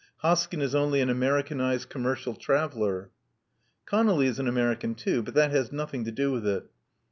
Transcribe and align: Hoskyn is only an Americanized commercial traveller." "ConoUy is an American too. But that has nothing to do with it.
Hoskyn 0.23 0.63
is 0.63 0.73
only 0.73 0.99
an 1.01 1.11
Americanized 1.11 1.89
commercial 1.89 2.33
traveller." 2.33 3.11
"ConoUy 3.85 4.25
is 4.25 4.39
an 4.39 4.47
American 4.47 4.95
too. 4.95 5.21
But 5.21 5.35
that 5.35 5.51
has 5.51 5.71
nothing 5.71 6.05
to 6.05 6.11
do 6.11 6.31
with 6.31 6.47
it. 6.47 6.63